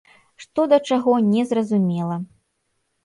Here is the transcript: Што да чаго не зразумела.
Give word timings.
Што 0.45 0.61
да 0.71 0.79
чаго 0.95 1.13
не 1.33 1.43
зразумела. 1.53 2.21